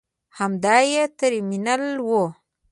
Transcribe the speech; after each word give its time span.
همدا 0.37 0.77
یې 0.93 1.03
ترمینل 1.19 1.83
و. 2.07 2.09